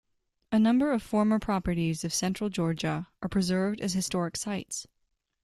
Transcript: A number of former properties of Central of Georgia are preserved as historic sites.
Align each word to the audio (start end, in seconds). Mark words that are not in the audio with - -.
A 0.51 0.57
number 0.57 0.91
of 0.93 1.03
former 1.03 1.37
properties 1.37 2.03
of 2.03 2.11
Central 2.11 2.47
of 2.47 2.53
Georgia 2.53 3.05
are 3.21 3.29
preserved 3.29 3.79
as 3.81 3.93
historic 3.93 4.35
sites. 4.35 4.87